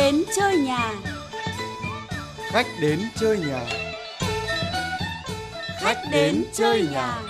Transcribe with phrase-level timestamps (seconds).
[0.00, 0.94] đến chơi nhà.
[2.50, 3.66] Khách đến chơi nhà.
[5.80, 7.22] Khách đến chơi nhà.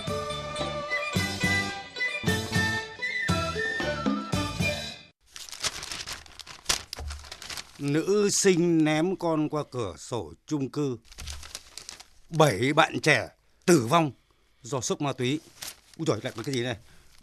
[7.78, 10.96] Nữ sinh ném con qua cửa sổ chung cư.
[12.28, 13.28] Bảy bạn trẻ
[13.67, 14.13] tử vong
[14.63, 15.41] do sốc ma túy.
[15.96, 16.77] Úi giời, lại cái gì này?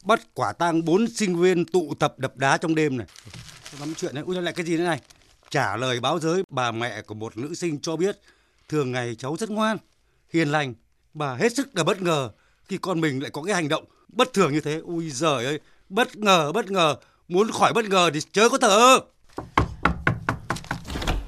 [0.03, 3.07] Bắt quả tang bốn sinh viên tụ tập đập đá trong đêm này.
[3.79, 4.23] Lắm chuyện đấy.
[4.27, 5.01] Úi lại cái gì thế này?
[5.49, 8.19] Trả lời báo giới, bà mẹ của một nữ sinh cho biết
[8.69, 9.77] thường ngày cháu rất ngoan,
[10.33, 10.73] hiền lành.
[11.13, 12.29] Bà hết sức là bất ngờ
[12.67, 14.81] khi con mình lại có cái hành động bất thường như thế.
[14.83, 16.95] Ui giời ơi, bất ngờ, bất ngờ.
[17.27, 18.99] Muốn khỏi bất ngờ thì chớ có thở.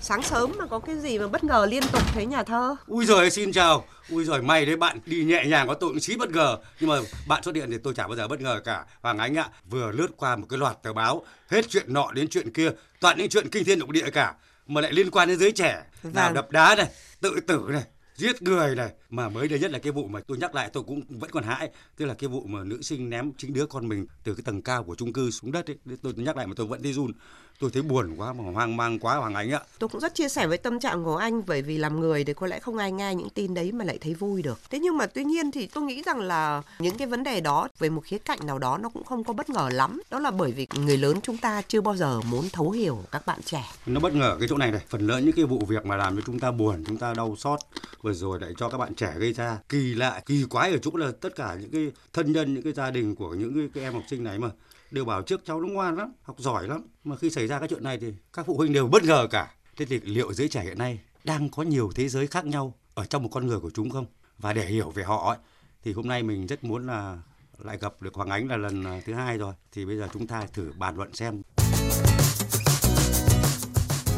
[0.08, 2.76] Sáng sớm mà có cái gì mà bất ngờ liên tục thế nhà thơ?
[2.86, 3.86] Ui giời xin chào.
[4.10, 6.58] Ui giời may đấy bạn đi nhẹ nhàng có tôi chí bất ngờ.
[6.80, 6.96] Nhưng mà
[7.28, 8.86] bạn xuất điện thì tôi chả bao giờ bất ngờ cả.
[9.02, 12.28] Hoàng Ánh ạ, vừa lướt qua một cái loạt tờ báo, hết chuyện nọ đến
[12.28, 14.36] chuyện kia, toàn những chuyện kinh thiên động địa cả
[14.68, 15.84] mà lại liên quan đến giới trẻ.
[16.04, 16.34] Nào Vâng.
[16.34, 16.88] đập đá này,
[17.22, 17.84] tự tử này,
[18.18, 20.84] giết người này mà mới đây nhất là cái vụ mà tôi nhắc lại tôi
[20.84, 23.88] cũng vẫn còn hãi tức là cái vụ mà nữ sinh ném chính đứa con
[23.88, 26.54] mình từ cái tầng cao của chung cư xuống đất ấy tôi nhắc lại mà
[26.56, 27.12] tôi vẫn thấy run
[27.60, 30.30] tôi thấy buồn quá mà hoang mang quá hoàng ánh ạ Tôi cũng rất chia
[30.30, 32.92] sẻ với tâm trạng của anh bởi vì làm người thì có lẽ không ai
[32.92, 34.60] nghe những tin đấy mà lại thấy vui được.
[34.70, 37.68] Thế nhưng mà tuy nhiên thì tôi nghĩ rằng là những cái vấn đề đó
[37.80, 40.02] về một khía cạnh nào đó nó cũng không có bất ngờ lắm.
[40.12, 43.26] Đó là bởi vì người lớn chúng ta chưa bao giờ muốn thấu hiểu các
[43.26, 43.64] bạn trẻ.
[43.86, 46.16] nó bất ngờ cái chỗ này này phần lớn những cái vụ việc mà làm
[46.16, 47.60] cho chúng ta buồn chúng ta đau xót
[48.02, 50.92] vừa rồi lại cho các bạn trẻ gây ra kỳ lạ kỳ quái ở chỗ
[50.94, 53.84] là tất cả những cái thân nhân những cái gia đình của những cái, cái
[53.84, 54.50] em học sinh này mà
[54.92, 56.88] đều bảo trước cháu nó ngoan lắm học giỏi lắm.
[57.04, 59.52] Mà khi xảy ra cái chuyện này thì các phụ huynh đều bất ngờ cả.
[59.78, 63.06] Thế thì liệu giới trẻ hiện nay đang có nhiều thế giới khác nhau ở
[63.06, 64.06] trong một con người của chúng không?
[64.38, 65.38] Và để hiểu về họ ấy,
[65.84, 67.18] thì hôm nay mình rất muốn là
[67.58, 69.54] lại gặp được Hoàng Ánh là lần à, thứ hai rồi.
[69.72, 71.42] Thì bây giờ chúng ta thử bàn luận xem.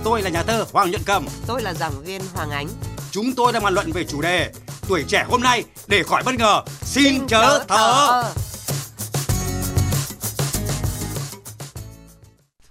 [0.03, 1.25] Tôi là nhà thơ Hoàng Nhuận Cầm.
[1.47, 2.67] Tôi là giảng viên Hoàng Ánh.
[3.11, 4.51] Chúng tôi đang bàn luận về chủ đề
[4.87, 5.63] tuổi trẻ hôm nay.
[5.87, 6.63] Để khỏi bất ngờ.
[6.81, 8.23] Xin chớ thở.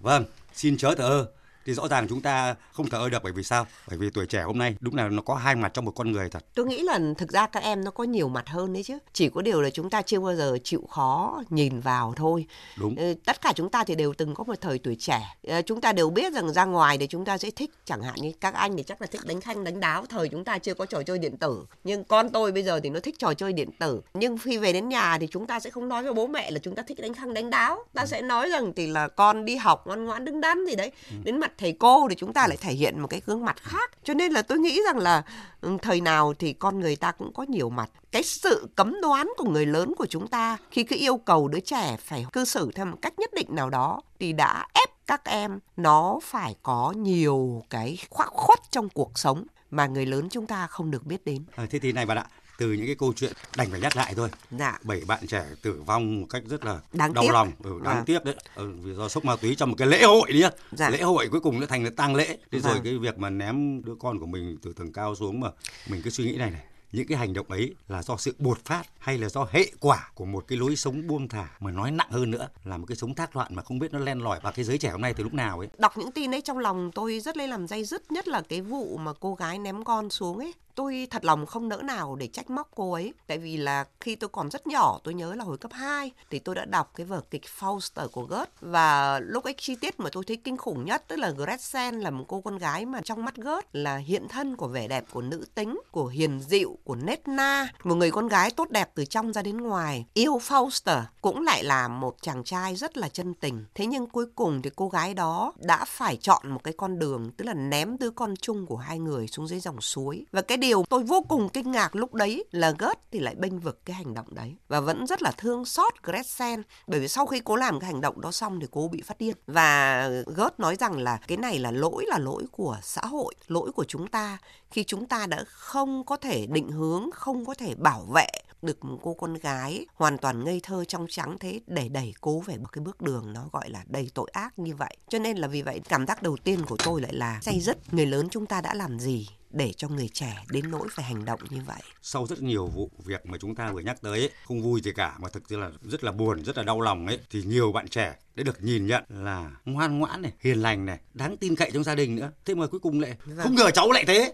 [0.08, 0.24] Vâng,
[0.54, 1.26] xin chớ thở.
[1.68, 3.66] Thì rõ ràng chúng ta không thở ơ được bởi vì sao?
[3.88, 6.12] Bởi vì tuổi trẻ hôm nay đúng là nó có hai mặt trong một con
[6.12, 6.44] người thật.
[6.54, 8.98] Tôi nghĩ là thực ra các em nó có nhiều mặt hơn đấy chứ.
[9.12, 12.46] Chỉ có điều là chúng ta chưa bao giờ chịu khó nhìn vào thôi.
[12.76, 12.96] Đúng.
[12.96, 15.36] Ờ, Tất cả chúng ta thì đều từng có một thời tuổi trẻ.
[15.48, 18.14] Ờ, Chúng ta đều biết rằng ra ngoài thì chúng ta sẽ thích chẳng hạn
[18.20, 20.06] như các anh thì chắc là thích đánh khanh đánh đáo.
[20.08, 21.64] Thời chúng ta chưa có trò chơi điện tử.
[21.84, 24.00] Nhưng con tôi bây giờ thì nó thích trò chơi điện tử.
[24.14, 26.58] Nhưng khi về đến nhà thì chúng ta sẽ không nói với bố mẹ là
[26.58, 27.78] chúng ta thích đánh khanh đánh đáo.
[27.94, 30.92] Ta sẽ nói rằng thì là con đi học ngoan ngoãn đứng đắn gì đấy.
[31.24, 33.90] Đến mặt thầy cô thì chúng ta lại thể hiện một cái gương mặt khác.
[34.04, 35.22] Cho nên là tôi nghĩ rằng là
[35.60, 37.90] ừ, thời nào thì con người ta cũng có nhiều mặt.
[38.12, 41.60] Cái sự cấm đoán của người lớn của chúng ta khi cứ yêu cầu đứa
[41.60, 45.24] trẻ phải cư xử theo một cách nhất định nào đó thì đã ép các
[45.24, 50.46] em nó phải có nhiều cái khoác khuất trong cuộc sống mà người lớn chúng
[50.46, 51.44] ta không được biết đến.
[51.56, 52.26] À, thế thì này bạn ạ,
[52.58, 54.28] từ những cái câu chuyện đành phải nhắc lại thôi.
[54.50, 54.78] Dạ.
[54.82, 57.32] Bảy bạn trẻ tử vong một cách rất là Đáng đau tiếc.
[57.32, 58.04] lòng, ừ, đáng Vâng.
[58.04, 58.34] tiếc đấy.
[58.54, 60.50] Ừ, vì do sốc ma túy trong một cái lễ hội đi nhá.
[60.72, 60.90] Dạ.
[60.90, 62.38] Lễ hội cuối cùng nó thành là tang lễ.
[62.52, 62.82] Thế rồi Vâng.
[62.84, 65.48] cái việc mà ném đứa con của mình từ tầng cao xuống mà
[65.90, 66.62] mình cứ suy nghĩ này này
[66.92, 70.10] những cái hành động ấy là do sự bột phát hay là do hệ quả
[70.14, 72.96] của một cái lối sống buông thả mà nói nặng hơn nữa là một cái
[72.96, 75.14] sống thác loạn mà không biết nó len lỏi vào cái giới trẻ hôm nay
[75.14, 77.84] từ lúc nào ấy Đọc những tin ấy trong lòng tôi rất lấy làm dây
[77.84, 80.54] dứt nhất là cái vụ mà cô gái ném con xuống ấy.
[80.74, 83.12] Tôi thật lòng không nỡ nào để trách móc cô ấy.
[83.26, 86.38] Tại vì là khi tôi còn rất nhỏ, tôi nhớ là hồi cấp 2 thì
[86.38, 88.52] tôi đã đọc cái vở kịch Fauster của Goethe.
[88.60, 92.10] Và lúc ấy chi tiết mà tôi thấy kinh khủng nhất tức là Gretchen là
[92.10, 95.22] một cô con gái mà trong mắt Goethe là hiện thân của vẻ đẹp của
[95.22, 97.68] nữ tính, của hiền dịu, của nết na.
[97.84, 100.06] Một người con gái tốt đẹp từ trong ra đến ngoài.
[100.14, 103.64] Yêu Fauster cũng lại là một chàng trai rất là chân tình.
[103.74, 107.30] Thế nhưng cuối cùng thì cô gái đó đã phải chọn một cái con đường
[107.36, 110.26] tức là ném đứa con chung của hai người xuống dưới dòng suối.
[110.32, 113.60] Và cái điều tôi vô cùng kinh ngạc lúc đấy là Gert thì lại bênh
[113.60, 117.26] vực cái hành động đấy và vẫn rất là thương xót Gretchen bởi vì sau
[117.26, 120.52] khi cô làm cái hành động đó xong thì cô bị phát điên và Gert
[120.58, 124.06] nói rằng là cái này là lỗi là lỗi của xã hội, lỗi của chúng
[124.06, 124.38] ta
[124.70, 128.26] khi chúng ta đã không có thể định hướng, không có thể bảo vệ
[128.62, 132.40] được một cô con gái hoàn toàn ngây thơ trong trắng thế để đẩy cố
[132.40, 134.96] về một cái bước đường nó gọi là đầy tội ác như vậy.
[135.08, 137.94] Cho nên là vì vậy cảm giác đầu tiên của tôi lại là say dứt
[137.94, 141.24] người lớn chúng ta đã làm gì để cho người trẻ đến nỗi phải hành
[141.24, 141.80] động như vậy.
[142.02, 144.92] sau rất nhiều vụ việc mà chúng ta vừa nhắc tới ấy, không vui gì
[144.92, 147.72] cả mà thực sự là rất là buồn rất là đau lòng ấy thì nhiều
[147.72, 151.56] bạn trẻ đã được nhìn nhận là ngoan ngoãn này hiền lành này đáng tin
[151.56, 154.32] cậy trong gia đình nữa thế mà cuối cùng lại không ngờ cháu lại thế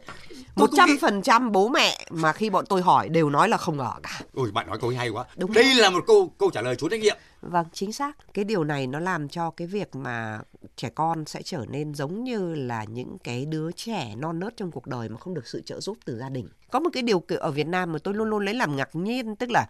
[0.56, 3.76] Một trăm phần trăm bố mẹ mà khi bọn tôi hỏi đều nói là không
[3.76, 4.20] ngờ cả.
[4.34, 6.90] ôi bạn nói câu hay quá Đúng đây là một câu câu trả lời trốn
[6.90, 8.16] trách nhiệm Vâng, chính xác.
[8.34, 10.40] Cái điều này nó làm cho cái việc mà
[10.76, 14.70] trẻ con sẽ trở nên giống như là những cái đứa trẻ non nớt trong
[14.70, 16.48] cuộc đời mà không được sự trợ giúp từ gia đình.
[16.70, 18.88] Có một cái điều kiện ở Việt Nam mà tôi luôn luôn lấy làm ngạc
[18.92, 19.66] nhiên tức là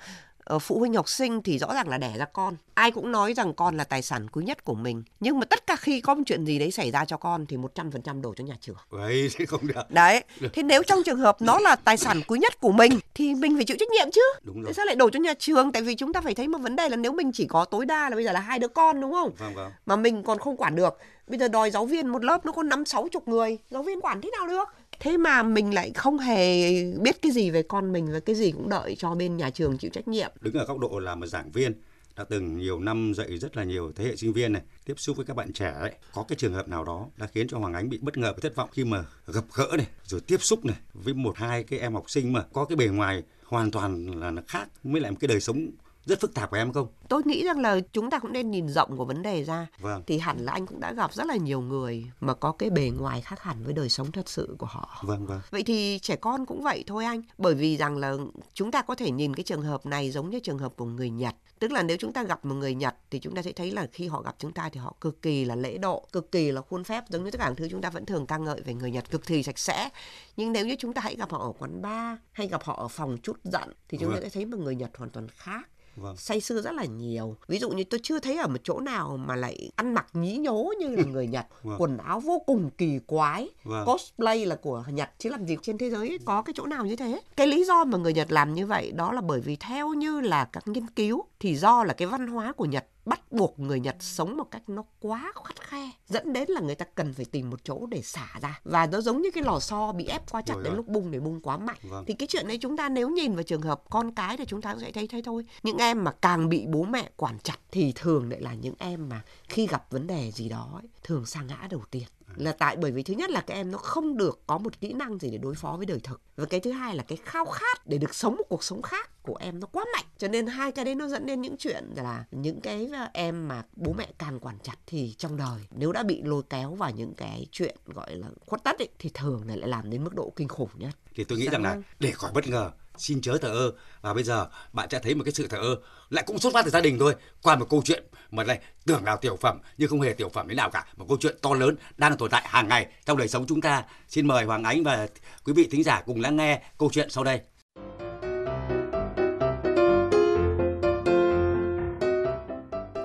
[0.60, 2.56] phụ huynh học sinh thì rõ ràng là đẻ ra con.
[2.74, 5.02] Ai cũng nói rằng con là tài sản quý nhất của mình.
[5.20, 7.56] Nhưng mà tất cả khi có một chuyện gì đấy xảy ra cho con thì
[7.56, 8.76] 100% đổ cho nhà trường.
[8.90, 9.90] Vậy thì không được.
[9.90, 13.34] Đấy thế nếu trong trường hợp nó là tài sản quý nhất của mình thì
[13.34, 14.22] mình phải chịu trách nhiệm chứ.
[14.42, 14.64] Đúng rồi.
[14.66, 15.72] Tại sao lại đổ cho nhà trường?
[15.72, 17.86] Tại vì chúng ta phải thấy một vấn đề là nếu mình chỉ có tối
[17.86, 19.30] đa là bây giờ là hai đứa con đúng không?
[19.38, 19.72] Vâng vâng.
[19.86, 20.98] Mà mình còn không quản được.
[21.26, 23.58] Bây giờ đòi giáo viên một lớp nó có năm sáu chục người.
[23.70, 24.68] Giáo viên quản thế nào được
[25.00, 28.52] thế mà mình lại không hề biết cái gì về con mình và cái gì
[28.52, 30.30] cũng đợi cho bên nhà trường chịu trách nhiệm.
[30.40, 31.72] Đứng ở góc độ là một giảng viên,
[32.16, 35.16] đã từng nhiều năm dạy rất là nhiều thế hệ sinh viên này, tiếp xúc
[35.16, 35.92] với các bạn trẻ ấy.
[36.12, 38.38] Có cái trường hợp nào đó đã khiến cho Hoàng Ánh bị bất ngờ và
[38.42, 41.78] thất vọng khi mà gặp gỡ này, rồi tiếp xúc này với một, hai cái
[41.78, 45.10] em học sinh mà có cái bề ngoài hoàn toàn là nó khác mới lại
[45.10, 45.70] một cái đời sống
[46.06, 46.88] rất phức tạp của em không?
[47.08, 49.66] Tôi nghĩ rằng là chúng ta cũng nên nhìn rộng của vấn đề ra.
[49.78, 50.02] Vâng.
[50.06, 52.90] Thì hẳn là anh cũng đã gặp rất là nhiều người mà có cái bề
[52.98, 55.02] ngoài khác hẳn với đời sống thật sự của họ.
[55.02, 55.40] Vâng vâng.
[55.50, 57.22] Vậy thì trẻ con cũng vậy thôi anh.
[57.38, 58.14] Bởi vì rằng là
[58.54, 61.10] chúng ta có thể nhìn cái trường hợp này giống như trường hợp của người
[61.10, 61.34] Nhật.
[61.58, 63.86] Tức là nếu chúng ta gặp một người Nhật thì chúng ta sẽ thấy là
[63.92, 66.60] khi họ gặp chúng ta thì họ cực kỳ là lễ độ, cực kỳ là
[66.60, 68.74] khuôn phép giống như tất cả những thứ chúng ta vẫn thường ca ngợi về
[68.74, 69.88] người Nhật cực kỳ sạch sẽ.
[70.36, 72.88] Nhưng nếu như chúng ta hãy gặp họ ở quán bar hay gặp họ ở
[72.88, 74.16] phòng chút giận thì chúng Vâng.
[74.16, 76.16] ta sẽ thấy một người Nhật hoàn toàn khác Vâng.
[76.16, 79.16] say sưa rất là nhiều ví dụ như tôi chưa thấy ở một chỗ nào
[79.16, 81.76] mà lại ăn mặc nhí nhố như là người nhật Vâng.
[81.78, 83.86] quần áo vô cùng kỳ quái Vâng.
[83.86, 86.96] cosplay là của nhật chứ làm gì trên thế giới có cái chỗ nào như
[86.96, 89.88] thế cái lý do mà người nhật làm như vậy đó là bởi vì theo
[89.88, 93.58] như là các nghiên cứu thì do là cái văn hóa của nhật bắt buộc
[93.60, 97.14] người Nhật sống một cách nó quá khắt khe dẫn đến là người ta cần
[97.14, 100.04] phải tìm một chỗ để xả ra và nó giống như cái lò xo bị
[100.06, 100.76] ép quá chặt Rồi đến rồi.
[100.76, 102.04] lúc bung để bung quá mạnh Vâng.
[102.06, 104.62] thì cái chuyện đấy chúng ta nếu nhìn vào trường hợp con cái thì chúng
[104.62, 107.58] ta cũng sẽ thấy thế thôi những em mà càng bị bố mẹ quản chặt
[107.72, 111.26] thì thường lại là những em mà khi gặp vấn đề gì đó ấy, thường
[111.26, 112.04] sa ngã đầu tiên
[112.36, 114.92] là tại bởi vì thứ nhất là các em nó không được có một kỹ
[114.92, 116.20] năng gì để đối phó với đời thực.
[116.36, 119.22] Và cái thứ hai là cái khao khát để được sống một cuộc sống khác
[119.22, 120.04] của em nó quá mạnh.
[120.18, 123.62] Cho nên hai cái đấy nó dẫn đến những chuyện là những cái em mà
[123.76, 127.14] bố mẹ càng quản chặt thì trong đời nếu đã bị lôi kéo vào những
[127.14, 130.32] cái chuyện gọi là khuất tất ấy, thì thường là lại làm đến mức độ
[130.36, 130.94] kinh khủng nhất.
[131.14, 131.82] Thì tôi nghĩ Dạ rằng là vâng.
[132.00, 133.72] để khỏi bất ngờ xin chớ thờ ơ.
[134.00, 135.76] Và bây giờ bạn sẽ thấy một cái sự thờ ơ.
[136.10, 137.14] Lại cũng xuất phát từ gia đình thôi.
[137.42, 140.48] Qua một câu chuyện mà này tưởng là tiểu phẩm nhưng không hề tiểu phẩm
[140.48, 140.86] thế nào cả.
[140.96, 143.82] Một câu chuyện to lớn đang tồn tại hàng ngày trong đời sống chúng ta.
[144.08, 145.06] Xin mời Hoàng Ánh và
[145.44, 147.40] quý vị thính giả cùng lắng nghe câu chuyện sau đây.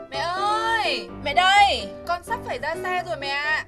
[0.09, 3.65] Mẹ ơi, mẹ đây, con sắp phải ra xe rồi mẹ ạ.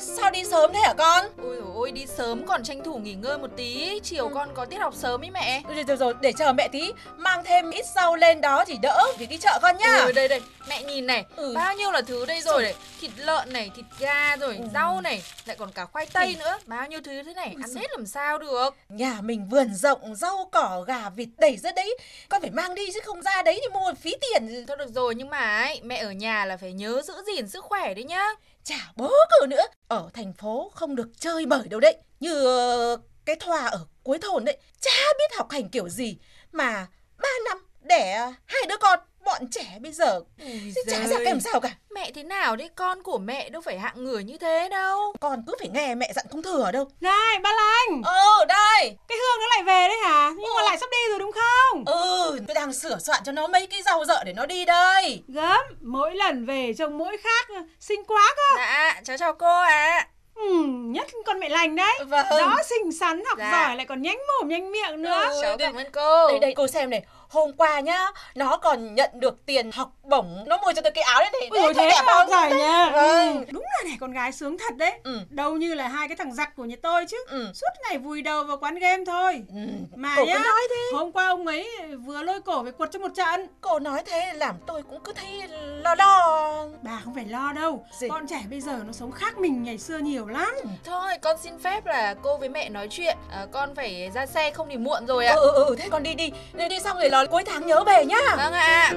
[0.00, 1.26] Thế sao đi sớm thế hả con?
[1.42, 4.64] Ôi dồi ôi, đi sớm còn tranh thủ nghỉ ngơi một tí, chiều con có
[4.64, 5.62] tiết học sớm ý mẹ.
[5.68, 6.92] Rồi, rồi, rồi, để chờ mẹ tí.
[7.16, 9.96] Mang thêm ít rau lên đó thì đỡ Vì đi chợ con nhá.
[10.06, 11.52] Ừ, đây đây, mẹ nhìn này, Ừ.
[11.54, 12.62] bao nhiêu là thứ đây rồi?
[12.62, 14.64] Này, thịt lợn này, thịt gà rồi, Ừ.
[14.74, 17.90] rau này, lại còn cả khoai tây nữa, bao nhiêu thứ thế này, ăn hết
[17.90, 18.70] làm sao được.
[18.88, 21.96] Nhà mình vườn rộng Rau cỏ gà vịt đầy ra đấy.
[22.28, 24.64] Con phải mang đi chứ không ra đấy thì mua phí tiền.
[24.68, 27.64] Thôi được rồi, nhưng mà ấy, mẹ ở nhà là phải nhớ giữ gìn sức
[27.64, 28.26] khỏe đấy nhá.
[28.64, 31.96] Chả bố cử nữa, Ở thành phố không được chơi bời đâu đấy.
[32.20, 36.18] Như ờ, cái thoa ở cuối thôn đấy, Chả biết học hành kiểu gì
[36.52, 36.86] Mà
[37.22, 38.98] ba năm đẻ hai đứa con.
[39.30, 42.70] Bọn trẻ bây giờ Ui Chứ chả ra làm sao cả Mẹ thế nào đấy,
[42.74, 45.12] con của mẹ đâu phải hạng người như thế đâu.
[45.20, 49.18] Con cứ phải nghe mẹ dặn không thừa đâu Này ba Lanh Ừ đây Cái
[49.18, 50.66] Hương nó lại về đấy hả Nhưng mà Ừ.
[50.68, 53.82] lại sắp đi rồi đúng không Ừ, tôi đang sửa soạn cho nó mấy cái
[53.82, 55.22] rau dợ để nó đi đây.
[55.28, 57.48] Gớm Mỗi lần về trông mỗi khác
[57.80, 60.08] Xinh quá cơ Dạ, cháu chào cô ạ.
[60.34, 62.26] ừ, Nhất con mẹ lành đấy Vâng.
[62.30, 63.50] Đó xinh xắn học Dạ.
[63.52, 65.38] giỏi lại còn nhanh mồm nhanh miệng nữa Ừ.
[65.42, 66.28] Cháu cảm ơn cô.
[66.28, 70.44] Đây đây cô xem này, hôm qua nhá, nó còn nhận được tiền học bổng,
[70.46, 71.62] nó mua cho tôi cái áo đấy này.
[71.62, 72.28] Ôi thế đẹp không?
[72.30, 73.34] giỏi nha Vâng.
[73.38, 73.44] ừ.
[73.52, 75.18] Đúng là này con gái sướng thật đấy Ừ.
[75.30, 77.46] Đâu như là hai cái thằng giặc của nhà tôi chứ Ừ.
[77.54, 79.60] Suốt ngày vùi đầu vào quán game thôi Ừ.
[79.94, 80.96] Mà cô nhá nói thế.
[80.98, 81.68] Hôm qua ông ấy
[82.06, 85.12] vừa lôi cổ về quật cho một trận Cô nói thế làm tôi cũng cứ
[85.12, 85.42] thấy
[85.82, 86.66] lo lo.
[86.82, 88.08] Bà không phải lo đâu Gì?
[88.08, 91.58] Bọn trẻ bây giờ nó sống khác mình ngày xưa nhiều lắm Thôi con xin
[91.58, 95.06] phép là cô với mẹ nói chuyện à, Con phải ra xe không thì muộn
[95.06, 97.44] rồi ạ Ừ, ừ, ừ, thế con đi đi, đi, đi xong rồi là cuối
[97.44, 98.36] tháng nhớ về nhá.
[98.36, 98.92] Vâng ạ.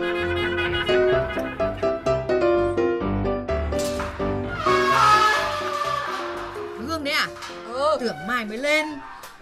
[6.88, 7.28] Hương đấy à?
[7.74, 7.98] ừ.
[8.00, 8.86] Tưởng mai mới lên.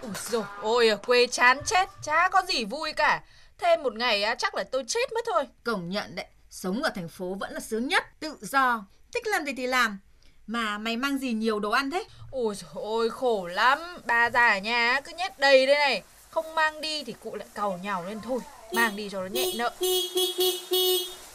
[0.00, 0.44] Ui dồi.
[0.62, 3.22] Ôi ở quê chán chết Chả có gì vui cả.
[3.58, 5.44] Thêm một ngày á, chắc là tôi chết mất thôi.
[5.64, 8.84] Công nhận đấy Sống ở thành phố vẫn là sướng nhất Tự do.
[9.14, 9.98] Thích làm gì thì làm.
[10.46, 12.04] Mà mày mang gì nhiều đồ ăn thế?
[12.30, 13.78] Ui dồi ôi khổ lắm.
[14.04, 16.02] Bà già ở nhà cứ nhét đầy đây này.
[16.30, 18.40] Không mang đi thì cụ lại cầu nhau lên thôi
[18.72, 19.70] Mang đi cho nó nhẹ nợ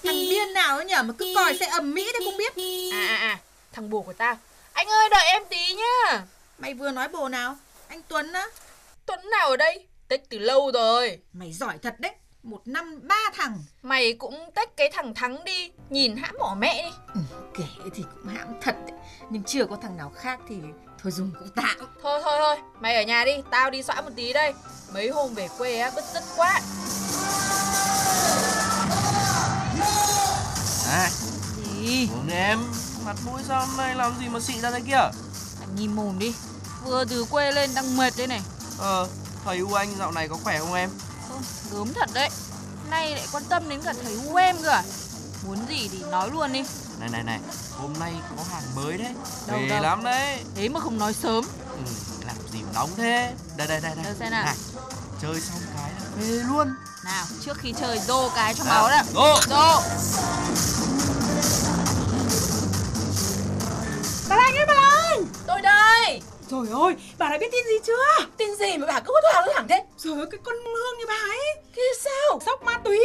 [0.03, 2.53] Thằng điên nào ấy nhở Mà cứ còi xe ầm mỹ đấy không biết
[2.93, 3.39] À à à
[3.77, 4.37] thằng bồ của tao.
[4.73, 6.23] Anh ơi đợi em tí nhá.
[6.57, 7.57] Mày vừa nói bồ nào?
[7.87, 8.47] Anh Tuấn á?
[9.05, 9.87] Tuấn nào ở đây?
[10.07, 11.19] Tích từ lâu rồi.
[11.33, 12.11] Mày giỏi thật đấy.
[12.43, 13.63] Một năm ba thằng.
[13.81, 16.89] Mày cũng tách cái thằng Thắng đi, nhìn hãm bỏ mẹ đi.
[17.13, 17.21] Ừ,
[17.57, 18.99] kể thì cũng hãm thật đấy.
[19.29, 20.55] Nhưng chưa có thằng nào khác thì
[21.03, 21.77] thôi dùng cũng tạm.
[22.01, 24.53] Thôi thôi thôi, mày ở nhà đi, tao đi xõa một tí đây.
[24.93, 26.61] Mấy hôm về quê á, bứt rứt quá.
[30.91, 31.09] À,
[31.81, 32.09] Gì?
[32.13, 32.59] uống em
[33.05, 34.95] Mặt mũi sao hôm nay làm gì mà xị ra thế kia
[35.61, 36.33] Anh nhìn mồm đi.
[36.83, 38.41] Vừa từ quê lên đang mệt đây này.
[38.77, 39.07] Ờ,
[39.45, 40.89] thầy U Anh dạo này có khỏe không em
[41.29, 41.35] Ơ,
[41.71, 42.29] gớm thật đấy.
[42.89, 44.83] Nay lại quan tâm đến cả thầy U em cơ à?
[45.47, 46.63] Muốn gì thì nói luôn đi.
[46.99, 47.39] Này này này,
[47.77, 49.13] hôm nay có hàng mới đấy
[49.47, 49.81] Đâu, Về đâu?
[49.81, 51.45] lắm đấy Thế mà không nói sớm.
[51.71, 51.79] ừ,
[52.27, 54.45] Làm gì mà nóng thế Đây đây đây đây Đâu xem nào.
[54.45, 54.55] Này,
[55.21, 55.59] chơi xong
[56.19, 56.73] về luôn
[57.05, 59.03] Nào, trước khi chơi dô cái cho máu nào.
[59.13, 59.81] Go Dô.
[64.29, 66.21] Bà Lanh ơi bà Lanh Tôi đây.
[66.51, 69.45] Trời ơi bà đã biết tin gì chưa Tin gì mà bà cứ hốt hoảng
[69.45, 69.83] lên thẳng thế?
[70.03, 72.39] Trời ơi cái con Hương như bà ấy Kia sao?
[72.45, 72.99] Sốc ma túy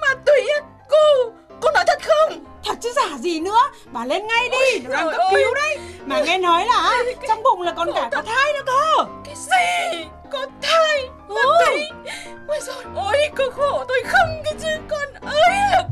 [0.00, 0.60] Ma túy á?
[0.90, 2.44] Cô, cô nói thật không?
[2.64, 3.60] Thật chứ giả gì nữa
[3.92, 7.62] Bà lên ngay đi Nó đang cấp cứu đấy Mà nghe nói là Trong bụng
[7.62, 10.04] là còn cả có thai nữa cơ Cái gì?
[11.34, 11.90] Ôi, thai?
[12.48, 15.88] Ôi rồi, ôi cô khổ tôi không cái chứ con ơi là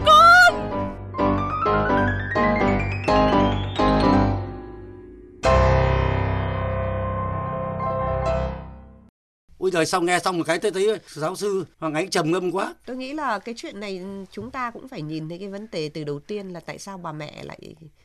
[9.69, 12.51] Ôi trời xong nghe xong một cái tôi thấy giáo sư Hoàng Ánh trầm ngâm
[12.53, 12.75] quá.
[12.87, 15.89] Tôi nghĩ là cái chuyện này chúng ta cũng phải nhìn thấy cái vấn đề
[15.89, 17.59] từ đầu tiên là tại sao bà mẹ lại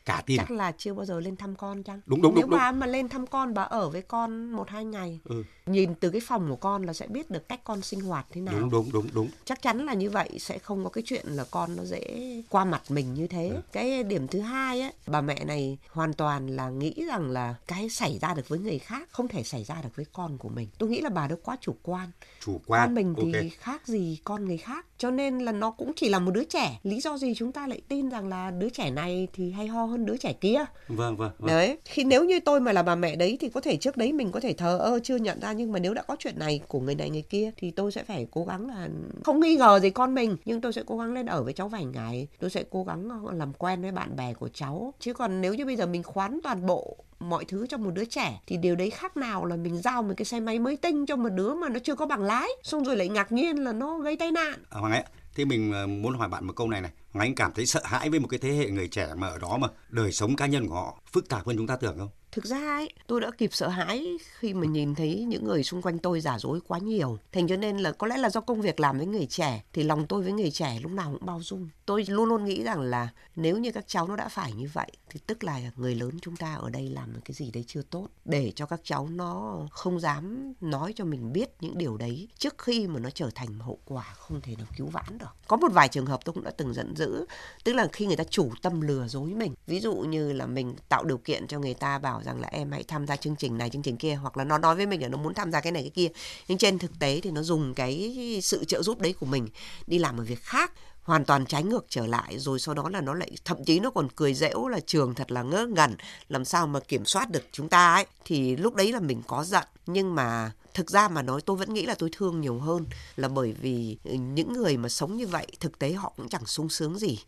[0.04, 0.36] Cả tin.
[0.38, 2.00] chắc là chưa bao giờ lên thăm con chăng?
[2.06, 2.58] Đúng, đúng, Nếu đúng, đúng.
[2.60, 5.42] bà mà lên thăm con bà ở với con một hai ngày Ừ.
[5.66, 8.40] nhìn từ cái phòng của con là sẽ biết được cách con sinh hoạt thế
[8.40, 8.54] nào.
[8.60, 9.28] Đúng đúng đúng đúng.
[9.44, 12.64] chắc chắn là như vậy sẽ không có cái chuyện là con nó dễ qua
[12.64, 16.68] mặt mình như thế cái điểm thứ hai á bà mẹ này hoàn toàn là
[16.70, 19.88] nghĩ rằng là cái xảy ra được với người khác không thể xảy ra được
[19.96, 22.08] với con của mình tôi nghĩ là bà đó quá chủ quan
[22.44, 22.82] Chủ quan.
[22.88, 23.44] con mình thì Ok.
[23.58, 26.78] khác gì con người khác cho nên là nó cũng chỉ là một đứa trẻ
[26.82, 29.84] lý do gì chúng ta lại tin rằng là đứa trẻ này thì hay ho
[29.84, 31.30] hơn đứa trẻ kia Vâng vâng.
[31.38, 31.48] vâng.
[31.48, 34.12] Đấy, khi nếu như tôi mà là bà mẹ đấy thì có thể trước đấy
[34.12, 36.60] mình có thể thờ ơ chưa nhận ra nhưng mà nếu đã có chuyện này
[36.68, 38.88] của người này người kia thì tôi sẽ phải cố gắng là
[39.24, 41.68] không nghi ngờ gì con mình nhưng tôi sẽ cố gắng lên ở với cháu
[41.68, 44.94] vài ngày, tôi sẽ cố gắng làm quen với bạn bè của cháu.
[45.00, 48.04] Chứ còn nếu như bây giờ mình khoán toàn bộ mọi thứ cho một đứa
[48.04, 51.06] trẻ thì điều đấy khác nào là mình giao một cái xe máy mới tinh
[51.06, 53.72] cho một đứa mà nó chưa có bằng lái xong rồi lại ngạc nhiên là
[53.72, 55.04] nó gây tai nạn À, Hoàng ấy
[55.34, 56.90] thế mình ờ, muốn hỏi bạn một câu này này.
[57.12, 59.38] Hoàng Anh cảm thấy sợ hãi với một cái thế hệ người trẻ mà ở
[59.38, 62.08] đó mà đời sống cá nhân của họ phức tạp hơn chúng ta tưởng không?
[62.34, 65.82] Thực ra ấy, tôi đã kịp sợ hãi khi mà nhìn thấy những người xung
[65.82, 67.18] quanh tôi giả dối quá nhiều.
[67.32, 69.82] Thành cho nên là có lẽ là do công việc làm với người trẻ thì
[69.82, 71.68] lòng tôi với người trẻ lúc nào cũng bao dung.
[71.86, 74.90] Tôi luôn luôn nghĩ rằng là nếu như các cháu nó đã phải như vậy
[75.10, 78.08] thì tức là người lớn chúng ta ở đây làm cái gì đấy chưa tốt
[78.24, 82.58] để cho các cháu nó không dám nói cho mình biết những điều đấy trước
[82.58, 85.36] khi mà nó trở thành hậu quả không thể nào cứu vãn được.
[85.48, 87.26] Có một vài trường hợp tôi cũng đã từng giận dữ,
[87.64, 89.54] tức là khi người ta chủ tâm lừa dối mình.
[89.66, 92.72] Ví dụ như là mình tạo điều kiện cho người ta bảo rằng là em
[92.72, 95.02] hãy tham gia chương trình này, chương trình kia, hoặc là nó nói với mình
[95.02, 96.08] là nó muốn tham gia cái này, cái kia.
[96.48, 99.48] Nhưng trên thực tế thì nó dùng cái sự trợ giúp đấy của mình
[99.86, 102.38] đi làm một việc khác, hoàn toàn trái ngược trở lại.
[102.38, 105.32] Rồi sau đó là nó lại, thậm chí nó còn cười dễu là trường thật
[105.32, 105.96] là ngớ ngẩn,
[106.28, 108.06] làm sao mà kiểm soát được chúng ta ấy.
[108.24, 111.74] Thì lúc đấy là mình có giận, nhưng mà thực ra mà nói tôi vẫn
[111.74, 115.46] nghĩ là tôi thương nhiều hơn là bởi vì những người mà sống như vậy
[115.60, 117.18] thực tế họ cũng chẳng sung sướng gì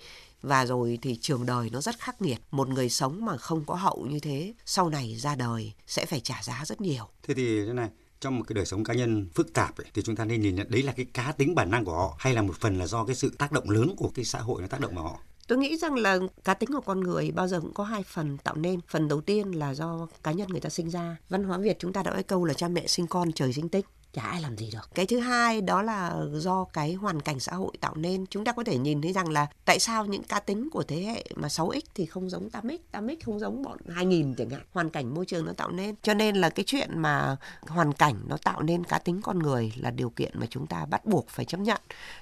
[0.43, 3.75] và rồi thì trường đời nó rất khắc nghiệt một người sống mà không có
[3.75, 7.67] hậu như thế sau này ra đời sẽ phải trả giá rất nhiều Thế thì
[7.67, 7.88] thế này,
[8.21, 10.55] trong một cái đời sống cá nhân phức tạp ấy, thì chúng ta nên nhìn
[10.55, 12.87] nhận đấy là cái cá tính bản năng của họ hay là một phần là
[12.87, 15.21] do cái sự tác động lớn của cái xã hội nó tác động vào họ.
[15.47, 18.38] Tôi nghĩ rằng là cá tính của con người bao giờ cũng có hai phần
[18.38, 18.81] tạo nên.
[18.88, 21.17] Phần đầu tiên là do cá nhân người ta sinh ra.
[21.29, 23.69] Văn hóa Việt chúng ta đã nói câu là cha mẹ sinh con trời sinh
[23.69, 23.87] tích
[24.17, 24.91] chả ai làm gì được.
[24.95, 28.26] Cái thứ hai đó là do cái hoàn cảnh xã hội tạo nên.
[28.26, 31.03] Chúng ta có thể nhìn thấy rằng là tại sao những cá tính của thế
[31.03, 34.61] hệ mà 6X thì không giống 8X, 8X không giống bọn 2000 chẳng hạn.
[34.73, 35.95] Hoàn cảnh môi trường nó tạo nên.
[36.03, 37.37] Cho nên là cái chuyện mà
[37.69, 40.87] hoàn cảnh nó tạo nên cá tính con người là điều kiện mà chúng ta
[40.87, 41.81] bắt buộc phải chấp nhận.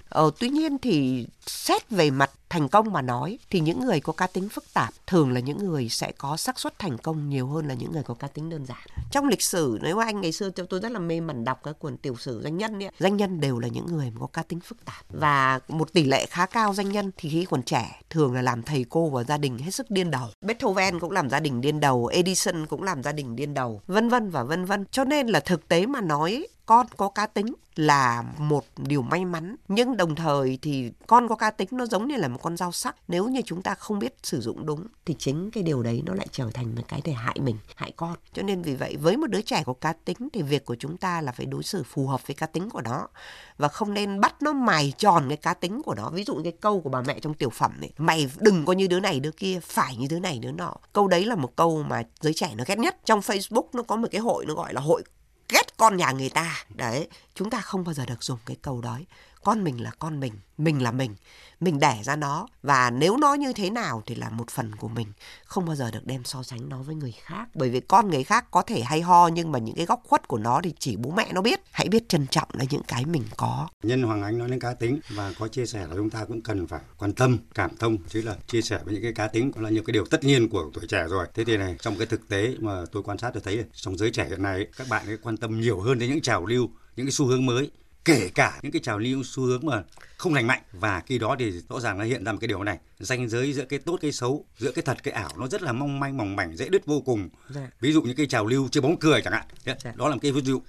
[0.09, 4.12] Ờ, tuy nhiên thì xét về mặt thành công mà nói thì những người có
[4.12, 7.46] cá tính phức tạp thường là những người sẽ có xác suất thành công nhiều
[7.46, 8.87] hơn là những người có cá tính đơn giản.
[9.11, 11.96] Trong lịch sử nếu anh ngày xưa tôi rất là mê mẩn đọc các cuốn
[11.96, 14.84] tiểu sử doanh nhân ấy, doanh nhân đều là những người có cá tính phức
[14.84, 18.42] tạp và một tỷ lệ khá cao doanh nhân thì khi còn trẻ thường là
[18.42, 20.28] làm thầy cô và gia đình hết sức điên đầu.
[20.40, 24.08] Beethoven cũng làm gia đình điên đầu, Edison cũng làm gia đình điên đầu, vân
[24.08, 24.84] vân và vân vân.
[24.90, 29.25] Cho nên là thực tế mà nói con có cá tính là một điều may
[29.25, 32.56] mắn, nhưng đồng thời thì con có cá tính nó giống như là một con
[32.56, 32.97] dao sắc.
[33.09, 36.14] Nếu như chúng ta không biết sử dụng đúng thì chính cái điều đấy nó
[36.14, 38.14] lại trở thành một cái để hại mình, hại con.
[38.33, 40.97] Cho nên vì vậy, với một đứa trẻ có cá tính thì việc của chúng
[40.97, 43.09] ta là phải đối xử phù hợp với cá tính của nó
[43.59, 46.11] và không nên bắt nó mài tròn cái cá tính của nó.
[46.11, 48.87] Ví dụ cái câu của bà mẹ trong tiểu phẩm này mày đừng có như
[48.87, 50.75] đứa này, đứa kia, phải như đứa này, đứa nọ.
[50.92, 52.97] Câu đấy là một câu mà giới trẻ nó ghét nhất.
[53.04, 55.02] Trong facebook nó có một cái hội nó gọi là hội
[55.49, 56.65] ghét con nhà người ta.
[56.69, 58.99] Đấy, chúng ta không bao giờ được dùng cái câu đó
[59.45, 61.15] con mình là con mình mình là mình.
[61.61, 64.89] Mình đẻ ra nó, và nếu nó như thế nào thì là một phần của
[64.89, 65.07] mình.
[65.45, 67.49] Không bao giờ được đem so sánh nó với người khác.
[67.55, 70.29] Bởi vì con người khác có thể hay ho, nhưng mà những cái góc khuất
[70.29, 71.61] của nó thì chỉ bố mẹ nó biết.
[71.71, 73.69] Hãy biết trân trọng là những cái mình có.
[73.83, 76.43] Nhân hoàng ánh nói đến cá tính, và có chia sẻ là chúng ta cũng
[76.43, 79.53] cần phải quan tâm, cảm thông, chứ là chia sẻ với những cái cá tính
[79.53, 81.27] cũng là những cái điều tất nhiên của tuổi trẻ rồi.
[81.35, 84.11] Thế thì này, trong cái thực tế mà tôi quan sát được thấy, trong giới
[84.11, 87.07] trẻ hiện nay, các bạn ấy quan tâm nhiều hơn đến những trào lưu, những
[87.07, 87.71] cái xu hướng mới
[88.04, 89.82] kể cả những cái trào lưu xu hướng mà
[90.16, 92.62] không lành mạnh và khi đó thì rõ ràng nó hiện ra một cái điều
[92.62, 95.62] này ranh giới giữa cái tốt cái xấu giữa cái thật cái ảo nó rất
[95.62, 97.70] là mong manh mỏng mảnh dễ đứt vô cùng dạ.
[97.80, 99.75] ví dụ như cái trào lưu chơi bóng cười chẳng hạn dạ.
[99.94, 100.62] đó là một cái ví dụ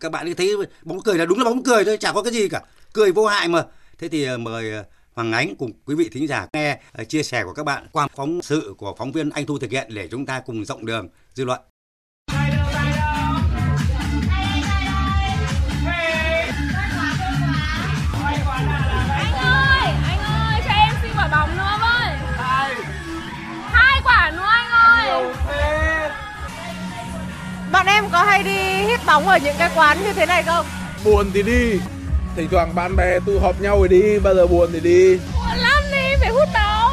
[0.00, 2.48] các bạn thấy bóng cười là đúng là bóng cười thôi chả có cái gì
[2.48, 2.62] cả
[2.92, 3.64] cười vô hại mà
[3.98, 7.22] thế thì ờ, mời ờ, Hoàng Ánh cùng quý vị thính giả nghe ờ, chia
[7.22, 10.08] sẻ của các bạn qua phóng sự của phóng viên Anh Thu thực hiện để
[10.08, 11.60] chúng ta cùng rộng đường dư luận.
[27.76, 30.66] Bọn em có hay đi hít bóng ở những cái quán như thế này không?
[31.04, 31.80] Buồn thì đi.
[32.36, 35.16] Thỉnh thoảng bạn bè tụ họp nhau thì đi Bao giờ buồn thì đi.
[35.16, 36.92] Buồn lắm đi, phải hút bóng.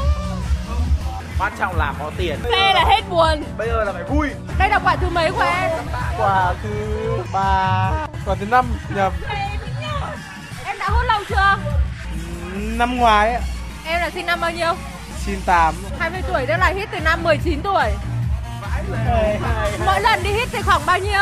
[1.40, 2.40] Quan trọng là có tiền.
[2.44, 3.44] Phê là hết buồn.
[3.58, 4.30] Bây giờ là phải vui.
[4.60, 5.72] Đây là quả thứ mấy của em?
[6.18, 6.70] Quả thứ
[7.34, 7.92] ba.
[8.26, 9.14] Quả thứ năm nhầm.
[10.66, 11.58] Em đã hút lâu chưa?
[12.56, 13.42] Năm ngoái
[13.86, 14.74] Em là sinh năm bao nhiêu?
[15.26, 17.90] 98 20 tuổi, tức là hít từ năm 19 tuổi
[19.86, 21.22] Mỗi lần đi hít thì khoảng bao nhiêu?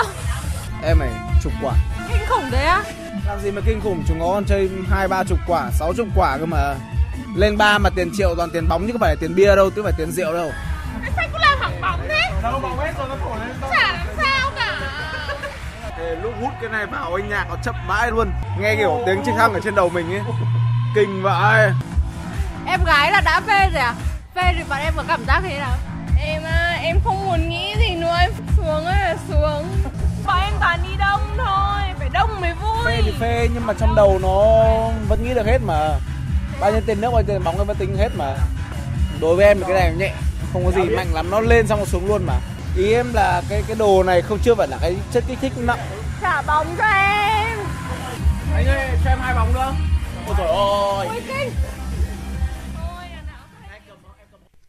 [0.84, 1.10] Em này,
[1.44, 1.74] chục quả.
[2.10, 2.84] Kinh khủng đấy á.
[3.28, 6.08] Làm gì mà kinh khủng, chúng nó còn chơi hai ba chục quả, sáu chục
[6.16, 6.76] quả cơ mà.
[7.36, 9.70] Lên ba mà tiền triệu toàn tiền bóng chứ không phải là tiền bia đâu,
[9.70, 10.52] chứ không phải tiền rượu đâu.
[11.16, 12.32] Sao cứ làm hỏng bóng thế?
[12.44, 14.78] Đâu bóng hết rồi, nó khổ lên Chả làm sao cả.
[16.24, 18.32] Lúc hút cái này vào anh nhạc nó chậm mãi luôn.
[18.60, 20.22] Nghe kiểu tiếng trực thăng ở trên đầu mình ấy.
[20.96, 21.72] Kinh vậy
[22.68, 23.94] Em gái là đã phê rồi à?
[24.36, 25.78] Phê thì bọn em có cảm giác thế nào?
[26.84, 29.68] Em à, không muốn nghĩ gì nữa, em xuống là xuống.
[30.26, 32.86] Bọn em toàn đi đông thôi, phải đông mới vui.
[32.86, 34.38] Phê thì phê nhưng mà trong đầu nó
[35.08, 35.90] vẫn nghĩ được hết mà.
[36.60, 38.36] Bao nhiêu tiền nước, bao nhiêu tiền bóng em vẫn tính hết mà.
[39.20, 40.14] Đối với em thì cái này nhẹ,
[40.54, 42.34] không có gì mạnh lắm, nó lên xong nó xuống luôn mà.
[42.78, 45.54] Ý em là cái cái đồ này không chưa phải là cái chất kích thích
[45.58, 45.80] nặng.
[46.22, 47.60] Trả bóng cho em.
[48.56, 49.74] Anh ơi, cho em hai bóng nữa.
[50.28, 51.08] Ôi trời ơi.
[51.10, 51.52] Ôi kinh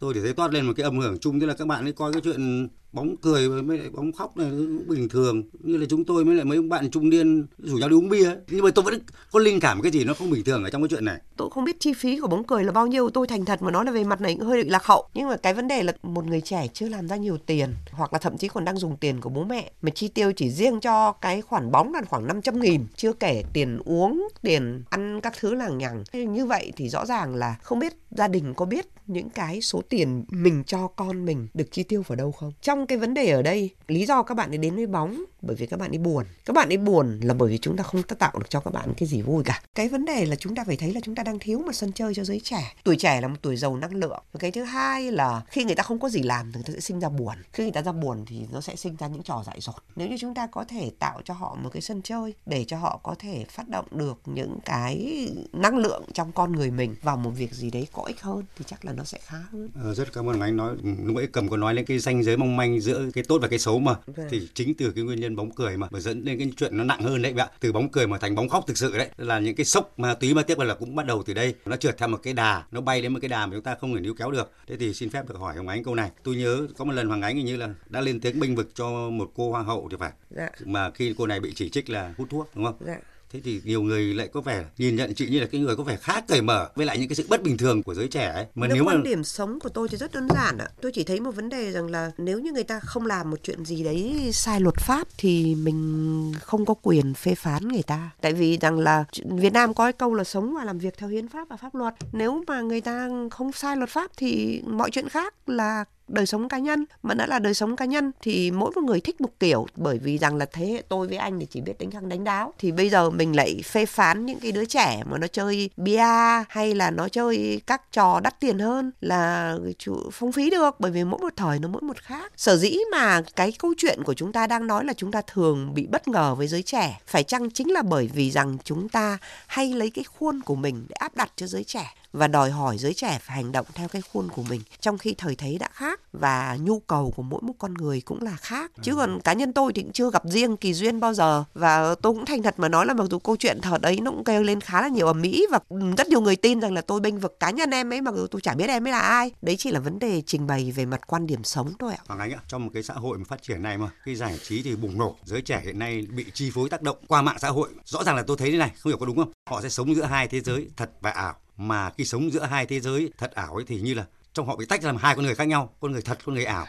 [0.02, 1.92] tôi chỉ thấy toát lên một cái âm hưởng chung, tức là các bạn ấy
[1.92, 5.42] coi cái chuyện bóng cười với lại bóng khóc này cũng bình thường.
[5.52, 8.08] Như là chúng tôi với lại mấy ông bạn trung niên rủ nhau đi uống
[8.08, 10.70] bia nhưng mà tôi vẫn có linh cảm cái gì nó không bình thường ở
[10.70, 11.18] trong cái chuyện này.
[11.36, 13.70] Tôi không biết chi phí của bóng cười là bao nhiêu, tôi thành thật mà
[13.70, 15.08] nói là về mặt này cũng hơi bị lạc hậu.
[15.14, 18.12] Nhưng mà cái vấn đề là một người trẻ chưa làm ra nhiều tiền, hoặc
[18.12, 20.80] là thậm chí còn đang dùng tiền của bố mẹ mà chi tiêu chỉ riêng
[20.80, 25.34] cho cái khoản bóng là khoảng 500 nghìn, chưa kể tiền uống, tiền ăn các
[25.40, 26.04] thứ làng nhằng.
[26.12, 29.82] Như vậy thì rõ ràng là không biết gia đình có biết những cái số
[29.88, 32.52] tiền mình cho con mình được chi tiêu vào đâu không?
[32.60, 35.56] Trong cái vấn đề ở đây, lý do các bạn ấy đến với bóng bởi
[35.56, 36.24] vì các bạn ấy buồn.
[36.44, 38.94] Các bạn ấy buồn là bởi vì chúng ta không tạo được cho các bạn
[38.96, 39.62] cái gì vui cả.
[39.74, 41.92] Cái vấn đề là chúng ta phải thấy là chúng ta đang thiếu một sân
[41.92, 42.74] chơi cho giới trẻ.
[42.84, 44.22] Tuổi trẻ là một tuổi giàu năng lượng.
[44.32, 46.72] Và cái thứ hai là khi người ta không có gì làm thì người ta
[46.74, 47.34] sẽ sinh ra buồn.
[47.52, 49.74] Khi người ta ra buồn thì nó sẽ sinh ra những trò dại dột.
[49.96, 52.78] Nếu như chúng ta có thể tạo cho họ một cái sân chơi để cho
[52.78, 57.16] họ có thể phát động được những cái năng lượng trong con người mình vào
[57.16, 59.68] một việc gì đấy có ích hơn thì chắc là nó sẽ khá hơn.
[59.82, 62.36] Ờ, rất cảm ơn anh nói lúc ấy cầm có nói lên cái ranh giới
[62.36, 63.94] mong manh giữa cái tốt và cái xấu mà.
[64.06, 64.26] Okay.
[64.30, 66.84] thì chính từ cái nguyên nhân bóng cười mà mà dẫn đến cái chuyện nó
[66.84, 69.08] nặng hơn đấy bạn từ bóng cười mà thành bóng khóc thực sự đấy.
[69.16, 71.54] Là những cái sốc ma túy mà tiếp là cũng bắt đầu từ đây.
[71.66, 73.74] Nó trượt theo một cái đà nó bay đến một cái đà mà chúng ta
[73.80, 74.52] không thể níu kéo được.
[74.66, 76.10] Thế thì xin phép được hỏi hồng ánh câu này.
[76.22, 78.70] Tôi nhớ có một lần hoàng ánh hình như là đã lên tiếng bênh vực
[78.74, 80.12] cho một cô hoa hậu thì phải.
[80.30, 80.50] Dạ.
[80.64, 82.76] mà khi cô này bị chỉ trích là hút thuốc đúng không?
[82.80, 82.96] Dạ
[83.32, 85.82] thế thì nhiều người lại có vẻ nhìn nhận chị như là cái người có
[85.82, 88.26] vẻ khá cởi mở với lại những cái sự bất bình thường của giới trẻ
[88.26, 88.46] ấy.
[88.54, 90.68] Mà Được nếu quan mà điểm sống của tôi thì rất đơn giản ạ.
[90.80, 93.36] Tôi chỉ thấy một vấn đề rằng là nếu như người ta không làm một
[93.42, 98.10] chuyện gì đấy sai luật pháp thì mình không có quyền phê phán người ta.
[98.20, 101.08] Tại vì rằng là Việt Nam có cái câu là sống và làm việc theo
[101.08, 101.94] hiến pháp và pháp luật.
[102.12, 106.48] Nếu mà người ta không sai luật pháp thì mọi chuyện khác là đời sống
[106.48, 106.84] cá nhân.
[107.02, 109.66] Mà đã là đời sống cá nhân thì mỗi một người thích một kiểu.
[109.76, 112.24] Bởi vì rằng là thế hệ tôi với anh thì chỉ biết đánh răng đánh
[112.24, 112.54] đáo.
[112.58, 116.04] Thì bây giờ mình lại phê phán những cái đứa trẻ mà nó chơi bia
[116.48, 120.80] hay là nó chơi các trò đắt tiền hơn là chủ, phung phí được.
[120.80, 122.32] Bởi vì mỗi một thời nó mỗi một khác.
[122.36, 125.74] Sở dĩ mà cái câu chuyện của chúng ta đang nói là chúng ta thường
[125.74, 127.00] bị bất ngờ với giới trẻ.
[127.06, 130.86] Phải chăng chính là bởi vì rằng chúng ta hay lấy cái khuôn của mình
[130.88, 131.94] để áp đặt cho giới trẻ?
[132.12, 135.14] Và đòi hỏi giới trẻ phải hành động theo cái khuôn của mình trong khi
[135.18, 138.72] thời thế đã khác và nhu cầu của mỗi một con người cũng là khác.
[138.82, 141.94] Chứ còn cá nhân tôi thì cũng chưa gặp riêng kỳ duyên bao giờ và
[141.94, 144.24] tôi cũng thành thật mà nói là mặc dù câu chuyện thật đấy nó cũng
[144.24, 145.58] kêu lên khá là nhiều ở mỹ và
[145.96, 148.26] rất nhiều người tin rằng là tôi bênh vực cá nhân em ấy mặc dù
[148.26, 149.30] tôi chả biết em ấy là ai.
[149.42, 152.04] Đấy chỉ là vấn đề trình bày về mặt quan điểm sống thôi ạ.
[152.06, 154.38] Hoàng Ánh ạ, trong một cái xã hội mà phát triển này mà cái giải
[154.42, 157.36] trí thì bùng nổ, giới trẻ hiện nay bị chi phối tác động qua mạng
[157.40, 157.68] xã hội.
[157.84, 159.32] Rõ ràng là tôi thấy thế này, không hiểu có đúng không?
[159.50, 162.66] Họ sẽ sống giữa hai thế giới thật và ảo mà khi sống giữa hai
[162.66, 165.16] thế giới thật ảo ấy thì như là trong họ bị tách ra làm hai
[165.16, 166.66] con người khác nhau, con người thật, con người ảo.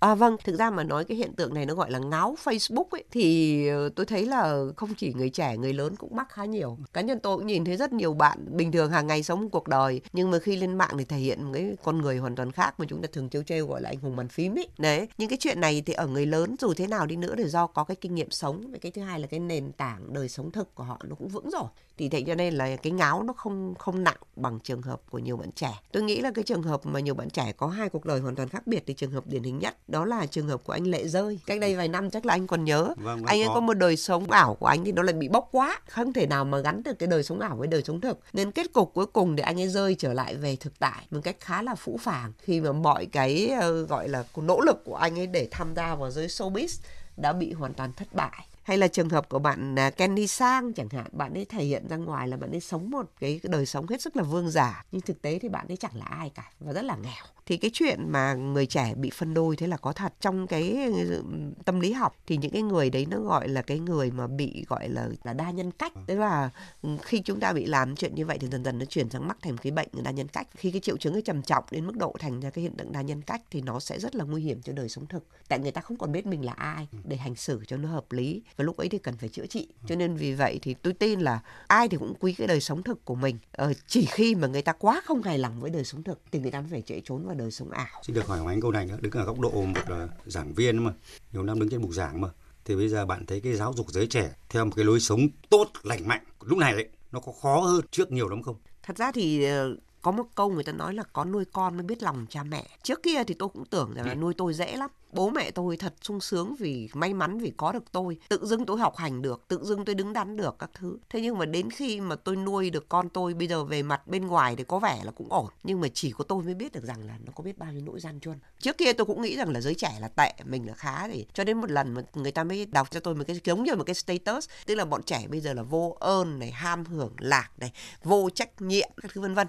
[0.00, 2.84] À vâng, thực ra mà nói cái hiện tượng này nó gọi là ngáo Facebook
[2.90, 6.44] ấy thì ờ, tôi thấy là không chỉ người trẻ, người lớn cũng mắc khá
[6.44, 6.78] nhiều.
[6.92, 9.68] Cá nhân tôi cũng nhìn thấy rất nhiều bạn bình thường hàng ngày sống cuộc
[9.68, 12.52] đời nhưng mà khi lên mạng thì thể hiện một cái con người hoàn toàn
[12.52, 14.68] khác mà chúng ta thường trêu trêu gọi là anh hùng bàn phím ấy.
[14.78, 17.44] Đấy, những cái chuyện này thì ở người lớn dù thế nào đi nữa thì
[17.44, 20.28] do có cái kinh nghiệm sống và cái thứ hai là cái nền tảng đời
[20.28, 21.64] sống thực của họ nó cũng vững rồi.
[22.00, 25.18] Thì thế cho nên là cái ngáo nó không không nặng bằng trường hợp của
[25.18, 25.80] nhiều bạn trẻ.
[25.92, 28.34] Tôi nghĩ là cái trường hợp mà nhiều bạn trẻ có hai cuộc đời hoàn
[28.34, 30.86] toàn khác biệt thì trường hợp điển hình nhất đó là trường hợp của anh
[30.86, 31.38] Lệ Rơi.
[31.46, 32.94] Cách đây vài năm chắc là anh còn nhớ.
[32.96, 33.54] Vâng, anh ấy có.
[33.54, 36.26] có một đời sống ảo của anh thì nó lại bị bóc quá, không thể
[36.26, 38.18] nào mà gắn được cái đời sống ảo với đời sống thực.
[38.32, 41.20] Nên kết cục cuối cùng thì anh ấy rơi trở lại về thực tại một
[41.24, 44.96] cách khá là phũ phàng khi mà mọi cái ờ, gọi là nỗ lực của
[44.96, 46.80] anh ấy để tham gia vào giới showbiz
[47.16, 50.72] đã bị hoàn toàn thất bại hay là trường hợp của bạn à, Kenny Sang
[50.72, 53.66] chẳng hạn, bạn ấy thể hiện ra ngoài là bạn ấy sống một cái đời
[53.66, 56.30] sống hết sức là vương giả, nhưng thực tế thì bạn ấy chẳng là ai
[56.34, 57.24] cả và rất là nghèo.
[57.46, 60.12] Thì cái chuyện mà người trẻ bị phân đôi thế là có thật.
[60.20, 61.22] Trong cái ừ,
[61.64, 64.64] tâm lý học thì những cái người đấy nó gọi là cái người mà bị
[64.68, 65.92] gọi là là đa nhân cách.
[66.06, 66.50] Tức là
[66.82, 69.28] ừ, khi chúng ta bị làm chuyện như vậy thì dần dần nó chuyển sang
[69.28, 70.46] mắc thành cái bệnh đa nhân cách.
[70.54, 72.92] Khi cái triệu chứng ấy trầm trọng đến mức độ thành ra cái hiện tượng
[72.92, 75.26] đa nhân cách thì nó sẽ rất là nguy hiểm cho đời sống thực.
[75.48, 78.12] Tại người ta không còn biết mình là ai để hành xử cho nó hợp
[78.12, 79.68] lý và lúc ấy thì cần phải chữa trị.
[79.86, 82.82] Cho nên vì vậy thì tôi tin là ai thì cũng quý cái đời sống
[82.82, 83.38] thực của mình.
[83.52, 86.38] Ờ, chỉ khi mà người ta quá không hài lòng với đời sống thực thì
[86.38, 87.86] người ta mới phải chạy trốn vào đời sống ảo.
[88.02, 90.84] Xin được hỏi Ánh câu này nữa, đứng ở góc độ một là giảng viên
[90.84, 90.92] mà,
[91.32, 92.28] nhiều năm đứng trên bục giảng mà.
[92.64, 95.20] Thì bây giờ bạn thấy cái giáo dục giới trẻ theo một cái lối sống
[95.50, 98.56] tốt, lành mạnh, lúc này ấy, nó có khó hơn trước nhiều lắm không?
[98.82, 101.82] thật ra thì ờ, có một câu người ta nói là có nuôi con mới
[101.82, 102.66] biết lòng cha mẹ.
[102.82, 105.76] Trước kia thì tôi cũng tưởng rằng là nuôi tôi dễ lắm bố mẹ tôi
[105.76, 108.18] thật sung sướng vì may mắn vì có được tôi.
[108.28, 110.98] Tự dưng tôi học hành được, tự dưng tôi đứng đắn được các thứ.
[111.10, 114.06] Thế nhưng mà đến khi mà tôi nuôi được con tôi bây giờ về mặt
[114.06, 115.46] bên ngoài thì có vẻ là cũng ổn.
[115.62, 117.82] Nhưng mà chỉ có tôi mới biết được rằng là nó có biết bao nhiêu
[117.84, 118.38] nỗi gian truân.
[118.58, 121.26] Trước kia tôi cũng nghĩ rằng là giới trẻ là tệ, mình là khá thì
[121.34, 123.74] cho đến một lần mà người ta mới đọc cho tôi một cái, giống như
[123.74, 127.12] một cái status, tức là bọn trẻ bây giờ là vô ơn này, ham hưởng
[127.18, 129.46] lạc này, vô trách nhiệm các thứ, vân vân.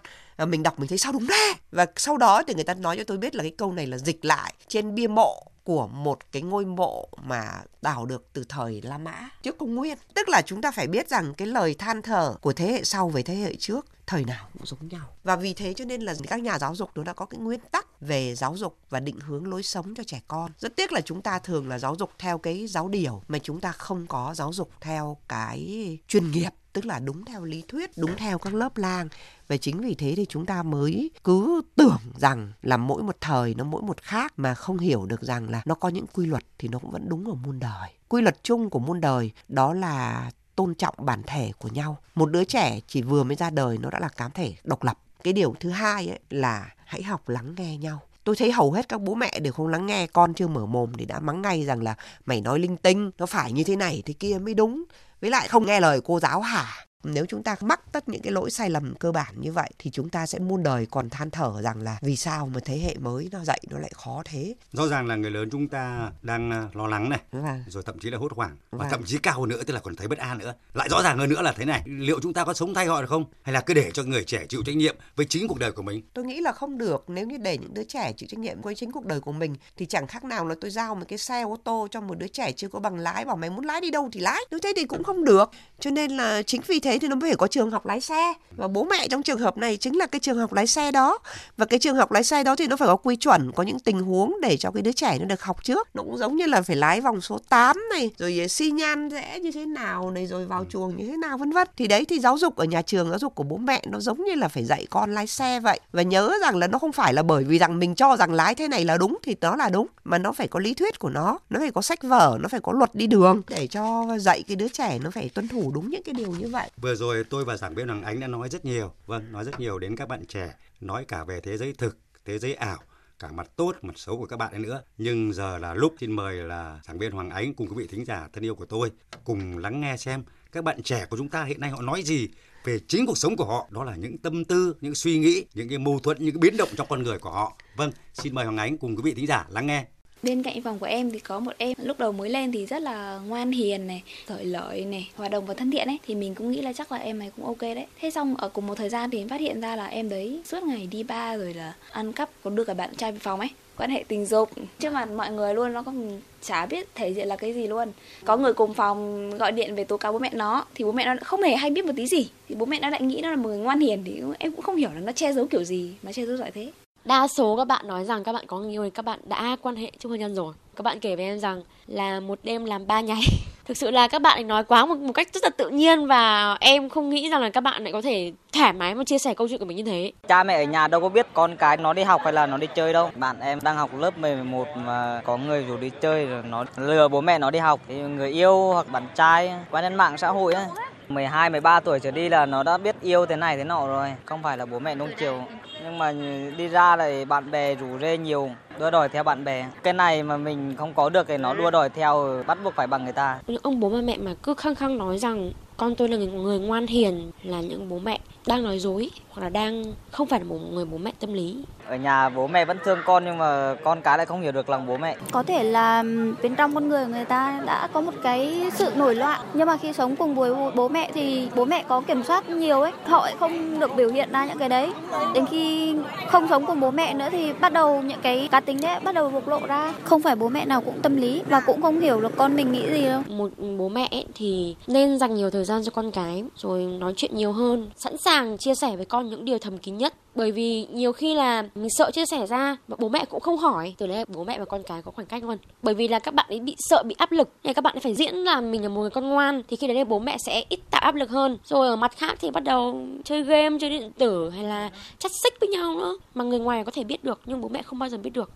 [0.47, 1.53] Mình đọc mình thấy sao đúng thế?
[1.71, 3.97] Và sau đó thì người ta nói cho tôi biết là cái câu này là
[3.97, 8.81] dịch lại trên bia mộ của một cái ngôi mộ mà đào được từ thời
[8.81, 9.97] La Mã, trước công nguyên.
[10.13, 13.09] Tức là chúng ta phải biết rằng cái lời than thở của thế hệ sau
[13.09, 15.07] với thế hệ trước thời nào cũng giống nhau.
[15.23, 17.59] Và vì thế cho nên là các nhà giáo dục nó đã có cái nguyên
[17.71, 20.51] tắc về giáo dục và định hướng lối sống cho trẻ con.
[20.57, 23.61] Rất tiếc là chúng ta thường là giáo dục theo cái giáo điều mà chúng
[23.61, 27.97] ta không có giáo dục theo cái chuyên nghiệp tức là đúng theo lý thuyết,
[27.97, 29.07] đúng theo các lớp lang
[29.47, 33.55] và chính vì thế thì chúng ta mới cứ tưởng rằng là mỗi một thời
[33.55, 36.43] nó mỗi một khác mà không hiểu được rằng là nó có những quy luật
[36.57, 37.89] thì nó cũng vẫn đúng ở muôn đời.
[38.07, 41.97] Quy luật chung của muôn đời đó là tôn trọng bản thể của nhau.
[42.15, 44.99] Một đứa trẻ chỉ vừa mới ra đời nó đã là cá thể độc lập.
[45.23, 48.89] Cái điều thứ hai ấy là hãy học lắng nghe nhau tôi thấy hầu hết
[48.89, 51.65] các bố mẹ đều không lắng nghe con chưa mở mồm thì đã mắng ngay
[51.65, 54.83] rằng là mày nói linh tinh nó phải như thế này thế kia mới đúng
[55.21, 56.85] với lại không nghe lời cô giáo hả?
[57.03, 59.89] Nếu chúng ta mắc tất những cái lỗi sai lầm cơ bản như vậy thì
[59.91, 62.95] chúng ta sẽ muôn đời còn than thở rằng là vì sao mà thế hệ
[62.99, 64.55] mới nó dạy nó lại khó thế.
[64.73, 67.63] Rõ ràng là người lớn chúng ta đang à, lo lắng này, Vâng.
[67.67, 68.87] rồi thậm chí là hốt hoảng và Vâng.
[68.91, 70.53] thậm chí cao hơn nữa tức là còn thấy bất an nữa.
[70.73, 73.01] Lại rõ ràng hơn nữa là thế này, liệu chúng ta có sống thay họ
[73.01, 73.25] được không?
[73.41, 75.81] Hay là cứ để cho người trẻ chịu trách nhiệm với chính cuộc đời của
[75.81, 76.01] mình?
[76.13, 78.75] Tôi nghĩ là không được nếu như để những đứa trẻ chịu trách nhiệm với
[78.75, 81.41] chính cuộc đời của mình thì chẳng khác nào là tôi giao một cái xe
[81.41, 83.91] ô tô cho một đứa trẻ chưa có bằng lái bảo mày muốn lái đi
[83.91, 84.41] đâu thì lái.
[84.51, 85.49] Nếu thế thì cũng không được.
[85.79, 88.01] Cho nên là chính vì thế thế thì nó mới phải có trường học lái
[88.01, 88.33] xe.
[88.57, 91.17] Và bố mẹ trong trường hợp này chính là cái trường học lái xe đó.
[91.57, 93.79] Và cái trường học lái xe đó thì nó phải có quy chuẩn, có những
[93.79, 95.87] tình huống để cho cái đứa trẻ nó được học trước.
[95.93, 99.39] Nó cũng giống như là phải lái vòng số 8 này, rồi xi nhan rẽ
[99.39, 101.67] như thế nào này, rồi vào chuồng như thế nào, vân vân.
[101.77, 104.23] Thì đấy, thì giáo dục ở nhà trường, giáo dục của bố mẹ nó giống
[104.23, 105.79] như là phải dạy con lái xe vậy.
[105.91, 108.55] Và nhớ rằng là nó không phải là bởi vì rằng mình cho rằng lái
[108.55, 109.87] thế này là đúng, thì nó là đúng.
[110.03, 112.59] Mà nó phải có lý thuyết của nó nó phải có sách vở, nó phải
[112.59, 115.89] có luật đi đường để cho dạy cái đứa trẻ nó phải tuân thủ đúng
[115.89, 116.69] những cái điều như vậy.
[116.81, 119.59] Vừa rồi tôi và giảng viên Hoàng Ánh đã nói rất nhiều, vâng, nói rất
[119.59, 122.77] nhiều đến các bạn trẻ, nói cả về thế giới thực, thế giới ảo,
[123.19, 124.83] cả mặt tốt, mặt xấu của các bạn ấy nữa.
[124.97, 128.05] Nhưng giờ là lúc xin mời là giảng viên Hoàng Ánh cùng quý vị thính
[128.05, 128.91] giả thân yêu của tôi
[129.23, 132.29] cùng lắng nghe xem các bạn trẻ của chúng ta hiện nay họ nói gì
[132.65, 133.67] về chính cuộc sống của họ.
[133.71, 136.57] Đó là những tâm tư, những suy nghĩ, những cái mâu thuẫn, những cái biến
[136.57, 137.57] động trong con người của họ.
[137.75, 139.85] Vâng, xin mời Hoàng Ánh cùng quý vị thính giả lắng nghe.
[140.23, 142.81] Bên cạnh phòng của em thì có một em lúc đầu mới lên thì rất
[142.81, 146.35] là ngoan hiền này, giỏi lợi này, hòa đồng và thân thiện ấy thì mình
[146.35, 147.85] cũng nghĩ là chắc là em này cũng ok đấy.
[148.01, 150.41] Thế xong ở cùng một thời gian thì em phát hiện ra là em đấy
[150.45, 153.39] suốt ngày đi ba rồi là ăn cắp có đưa cả bạn trai về phòng
[153.39, 153.49] ấy.
[153.77, 157.27] Quan hệ tình dục trước mặt mọi người luôn nó còn chả biết thể hiện
[157.27, 157.91] là cái gì luôn.
[158.25, 161.05] Có người cùng phòng gọi điện về tố cáo bố mẹ nó thì bố mẹ
[161.05, 162.29] nó không hề hay biết một tí gì.
[162.49, 164.61] Thì bố mẹ nó lại nghĩ nó là một người ngoan hiền thì em cũng
[164.61, 166.71] không hiểu là nó che giấu kiểu gì mà che giấu giỏi thế.
[167.05, 169.57] Đa số các bạn nói rằng các bạn có người yêu thì các bạn đã
[169.61, 170.53] quan hệ trong hôn nhân rồi.
[170.75, 173.21] Các bạn kể với em rằng là một đêm làm ba nháy.
[173.65, 176.07] Thực sự là các bạn ấy nói quá một, một cách rất là tự nhiên
[176.07, 179.17] và em không nghĩ rằng là các bạn lại có thể thoải mái mà chia
[179.17, 180.11] sẻ câu chuyện của mình như thế.
[180.27, 182.57] Cha mẹ ở nhà đâu có biết con cái nó đi học hay là nó
[182.57, 183.11] đi chơi đâu.
[183.15, 187.07] Bạn em đang học lớp 11 mà có người rủ đi chơi rồi nó lừa
[187.07, 187.79] bố mẹ nó đi học.
[187.87, 190.65] Thì người yêu hoặc bạn trai qua nhân mạng xã hội ấy
[191.13, 194.13] 12, 13 tuổi trở đi là nó đã biết yêu thế này thế nọ rồi,
[194.25, 195.43] không phải là bố mẹ nung chiều.
[195.83, 196.11] Nhưng mà
[196.57, 199.65] đi ra lại bạn bè rủ rê nhiều, đua đòi theo bạn bè.
[199.83, 202.87] Cái này mà mình không có được thì nó đua đòi theo, bắt buộc phải
[202.87, 203.39] bằng người ta.
[203.47, 206.59] Những ông bố bà mẹ mà cứ khăng khăng nói rằng con tôi là người
[206.59, 210.45] ngoan hiền là những bố mẹ đang nói dối hoặc là đang không phải là
[210.45, 213.75] một người bố mẹ tâm lý ở nhà bố mẹ vẫn thương con nhưng mà
[213.83, 215.15] con cái lại không hiểu được lòng bố mẹ.
[215.31, 216.03] Có thể là
[216.43, 219.77] bên trong con người người ta đã có một cái sự nổi loạn nhưng mà
[219.77, 223.27] khi sống cùng với bố mẹ thì bố mẹ có kiểm soát nhiều ấy họ
[223.39, 224.91] không được biểu hiện ra những cái đấy.
[225.33, 225.95] Đến khi
[226.27, 229.15] không sống cùng bố mẹ nữa thì bắt đầu những cái cá tính đấy bắt
[229.15, 229.93] đầu bộc lộ ra.
[230.03, 232.71] Không phải bố mẹ nào cũng tâm lý và cũng không hiểu được con mình
[232.71, 233.21] nghĩ gì đâu.
[233.27, 237.35] Một bố mẹ thì nên dành nhiều thời gian cho con cái rồi nói chuyện
[237.35, 240.87] nhiều hơn sẵn sàng chia sẻ với con những điều thầm kín nhất bởi vì
[240.93, 243.93] nhiều khi là mình sợ chia sẻ ra mà bố mẹ cũng không hỏi.
[243.97, 245.57] Từ đấy bố mẹ và con cái có khoảng cách luôn.
[245.81, 247.49] Bởi vì là các bạn ấy bị sợ, bị áp lực.
[247.63, 249.61] Nên các bạn ấy phải diễn là mình là một người con ngoan.
[249.67, 251.57] Thì khi đấy bố mẹ sẽ ít tạo áp lực hơn.
[251.63, 254.89] Rồi ở mặt khác thì bắt đầu chơi game, chơi điện tử hay là
[255.19, 256.17] chắt xích với nhau nữa.
[256.33, 258.51] Mà người ngoài có thể biết được, nhưng bố mẹ không bao giờ biết được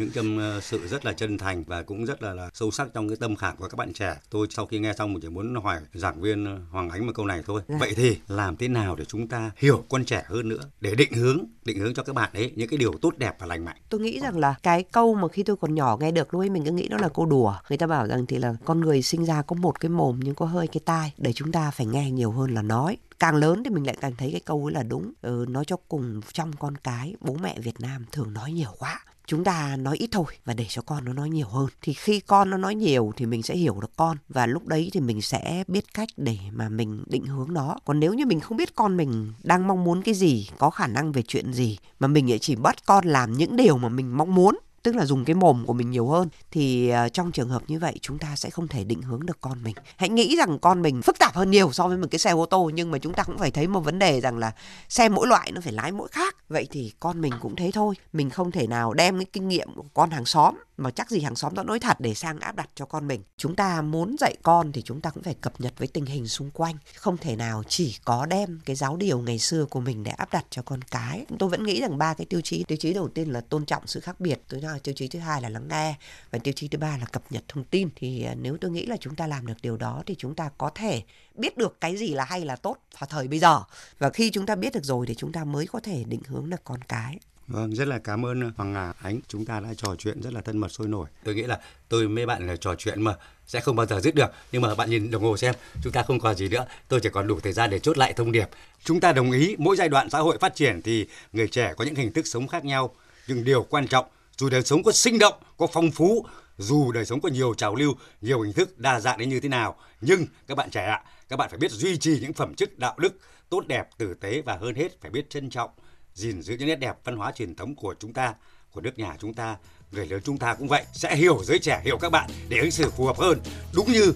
[0.00, 2.88] những tâm ờ, sự rất là chân thành và cũng rất là, là sâu sắc
[2.94, 4.16] trong cái tâm khảm của các bạn trẻ.
[4.30, 7.12] Tôi sau khi nghe xong mình chỉ muốn hỏi giảng viên ờ, Hoàng Ánh một
[7.14, 7.62] câu này thôi.
[7.68, 7.76] Dạ.
[7.80, 11.12] Vậy thì làm thế nào để chúng ta hiểu con trẻ hơn nữa để định
[11.12, 13.76] hướng định hướng cho các bạn ấy những cái điều tốt đẹp và lành mạnh.
[13.88, 16.50] Tôi nghĩ rằng là cái câu mà khi tôi còn nhỏ nghe được lúc ấy
[16.50, 17.54] mình cứ nghĩ nó là câu đùa.
[17.68, 20.34] Người ta bảo rằng thì là con người sinh ra có một cái mồm nhưng
[20.34, 23.62] có hơi cái tai để chúng ta phải nghe nhiều hơn là nói càng lớn
[23.64, 26.52] thì mình lại càng thấy cái câu ấy là đúng ừ, nói cho cùng trong
[26.52, 30.24] con cái bố mẹ Việt Nam thường nói nhiều quá chúng ta nói ít thôi
[30.44, 31.66] và để cho con nó nói nhiều hơn.
[31.82, 34.90] Thì khi con nó nói nhiều thì mình sẽ hiểu được con và lúc đấy
[34.92, 37.76] thì mình sẽ biết cách để mà mình định hướng nó.
[37.84, 40.86] Còn nếu như mình không biết con mình đang mong muốn cái gì, có khả
[40.86, 44.34] năng về chuyện gì, mà mình chỉ bắt con làm những điều mà mình mong
[44.34, 47.62] muốn tức là dùng cái mồm của mình nhiều hơn, thì à, trong trường hợp
[47.66, 49.74] như vậy chúng ta sẽ không thể định hướng được con mình.
[49.96, 52.46] Hãy nghĩ rằng con mình phức tạp hơn nhiều so với một cái xe ô
[52.46, 54.52] tô, nhưng mà chúng ta cũng phải thấy một vấn đề rằng là
[54.88, 56.36] xe mỗi loại nó phải lái mỗi khác.
[56.48, 57.94] Vậy thì con mình cũng thế thôi.
[58.12, 61.20] Mình không thể nào đem cái kinh nghiệm của con hàng xóm, mà chắc gì
[61.20, 63.22] hàng xóm đó nói thật để sang áp đặt cho con mình.
[63.36, 66.28] Chúng ta muốn dạy con thì chúng ta cũng phải cập nhật với tình hình
[66.28, 66.76] xung quanh.
[66.96, 70.32] Không thể nào chỉ có đem cái giáo điều ngày xưa của mình để áp
[70.32, 71.26] đặt cho con cái.
[71.38, 72.64] Tôi vẫn nghĩ rằng ba cái tiêu chí.
[72.64, 74.42] Tiêu chí đầu tiên là tôn trọng sự khác biệt.
[74.48, 75.94] Tôi nói À, tiêu chí thứ hai là lắng nghe
[76.30, 78.86] và tiêu chí thứ ba là cập nhật thông tin thì à, nếu tôi nghĩ
[78.86, 81.02] là chúng ta làm được điều đó thì chúng ta có thể
[81.34, 83.62] biết được cái gì là hay là tốt vào thời bây giờ
[83.98, 86.50] và khi chúng ta biết được rồi thì chúng ta mới có thể định hướng
[86.50, 87.18] được con cái
[87.50, 89.20] Vâng, rất là cảm ơn à, Hoàng ngà Ánh.
[89.28, 91.08] Chúng ta đã trò chuyện rất là thân mật sôi nổi.
[91.24, 93.14] Tôi nghĩ là tôi mấy bạn là trò chuyện mà
[93.46, 94.30] sẽ không bao giờ dứt được.
[94.52, 96.66] Nhưng mà bạn nhìn đồng hồ xem, chúng ta không còn gì nữa.
[96.88, 98.48] Tôi chỉ còn đủ thời gian để chốt lại thông điệp.
[98.84, 101.84] Chúng ta đồng ý mỗi giai đoạn xã hội phát triển thì người trẻ có
[101.84, 102.94] những hình thức sống khác nhau.
[103.28, 104.06] Nhưng điều quan trọng,
[104.40, 106.26] dù đời sống có sinh động, có phong phú,
[106.58, 109.48] dù đời sống có nhiều trào lưu, nhiều hình thức đa dạng đến như thế
[109.48, 112.78] nào, nhưng các bạn trẻ ạ, các bạn phải biết duy trì những phẩm chất
[112.78, 115.70] đạo đức tốt đẹp, tử tế và hơn hết phải biết trân trọng
[116.14, 118.34] gìn giữ những nét đẹp văn hóa truyền thống của chúng ta,
[118.70, 119.56] của nước nhà chúng ta.
[119.90, 122.70] Người lớn chúng ta cũng vậy, sẽ hiểu giới trẻ, hiểu các bạn để ứng
[122.70, 123.40] xử phù hợp hơn.
[123.74, 124.12] Đúng như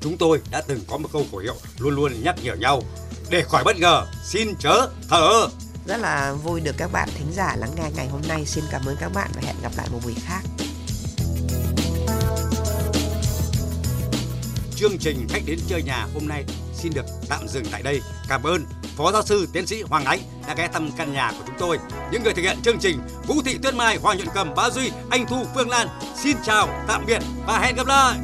[0.00, 2.82] chúng tôi đã từng có một câu khẩu hiệu luôn luôn nhắc nhở nhau
[3.30, 5.48] để khỏi bất ngờ xin chớ thở
[5.88, 8.46] rất là vui được các bạn thính giả lắng nghe ngày hôm nay.
[8.46, 10.40] Xin cảm ơn các bạn và hẹn gặp lại một buổi khác.
[14.76, 18.00] chương trình khách đến chơi nhà hôm nay xin được tạm dừng tại đây.
[18.28, 18.64] Cảm ơn
[18.96, 21.78] Phó giáo sư tiến sĩ Hoàng Ánh đã ghé thăm căn nhà của chúng tôi.
[22.12, 24.90] Những người thực hiện chương trình Vũ Thị Tuyết Mai, Hoàng Nhuận Cầm, Bá Duy,
[25.10, 25.88] Anh Thu, Phương Lan.
[26.16, 28.18] Xin chào, tạm biệt và hẹn gặp lại.